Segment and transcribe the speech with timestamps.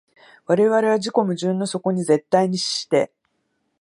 [0.47, 3.13] 我々は自己矛盾の底に絶対に死して、